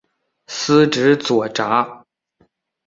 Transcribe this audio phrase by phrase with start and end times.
[0.47, 2.03] 司职左闸。